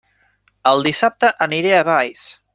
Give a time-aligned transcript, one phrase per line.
[0.71, 2.27] El dissabte aniré a Valls!